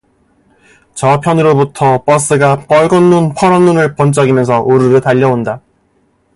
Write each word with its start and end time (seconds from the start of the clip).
저편으로부터 0.95 2.03
버스가 2.03 2.65
뻘건 2.65 3.11
눈 3.11 3.35
퍼런 3.35 3.65
눈을 3.65 3.93
번쩍이면서 3.93 4.63
우르르 4.63 4.99
달려온다. 4.99 5.61